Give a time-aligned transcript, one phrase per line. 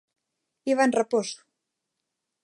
[0.71, 1.39] Iván Raposo.